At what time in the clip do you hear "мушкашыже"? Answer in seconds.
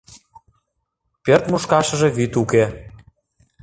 1.51-2.07